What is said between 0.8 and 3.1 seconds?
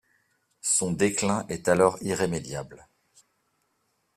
déclin est alors irrémédiable.